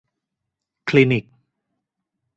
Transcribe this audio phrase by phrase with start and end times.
[0.89, 1.25] คลินิก